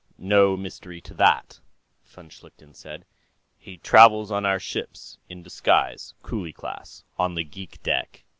[0.17, 1.59] "No mystery to that,"
[2.07, 3.05] von Schlichten said.
[3.55, 8.23] "He travels on our ships, in disguise, coolie class, on the geek deck."